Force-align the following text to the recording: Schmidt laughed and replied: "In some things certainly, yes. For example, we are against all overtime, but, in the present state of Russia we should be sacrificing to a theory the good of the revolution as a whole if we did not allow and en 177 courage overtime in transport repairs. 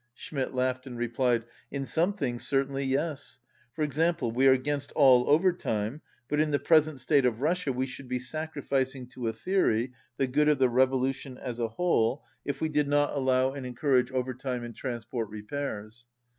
Schmidt 0.15 0.51
laughed 0.51 0.87
and 0.87 0.97
replied: 0.97 1.45
"In 1.69 1.85
some 1.85 2.11
things 2.13 2.41
certainly, 2.41 2.83
yes. 2.83 3.37
For 3.73 3.83
example, 3.83 4.31
we 4.31 4.47
are 4.47 4.51
against 4.51 4.91
all 4.93 5.29
overtime, 5.29 6.01
but, 6.27 6.39
in 6.39 6.49
the 6.49 6.57
present 6.57 6.99
state 6.99 7.23
of 7.23 7.39
Russia 7.39 7.71
we 7.71 7.85
should 7.85 8.07
be 8.07 8.17
sacrificing 8.17 9.05
to 9.09 9.27
a 9.27 9.31
theory 9.33 9.93
the 10.17 10.25
good 10.25 10.49
of 10.49 10.57
the 10.57 10.69
revolution 10.69 11.37
as 11.37 11.59
a 11.59 11.67
whole 11.67 12.23
if 12.43 12.61
we 12.61 12.69
did 12.69 12.87
not 12.87 13.13
allow 13.15 13.49
and 13.53 13.57
en 13.63 13.73
177 13.75 13.75
courage 13.75 14.11
overtime 14.11 14.63
in 14.63 14.73
transport 14.73 15.29
repairs. 15.29 16.07